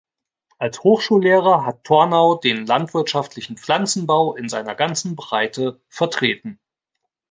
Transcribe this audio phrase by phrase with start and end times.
[0.57, 6.57] Als Hochschullehrer hat Tornau den landwirtschaftlichen Pflanzenbau in seiner ganzen Breite vertreten.